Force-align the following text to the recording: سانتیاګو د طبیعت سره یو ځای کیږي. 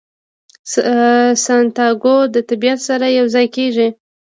سانتیاګو 1.45 2.17
د 2.33 2.35
طبیعت 2.49 2.79
سره 2.87 3.05
یو 3.17 3.25
ځای 3.35 3.47
کیږي. 3.55 3.87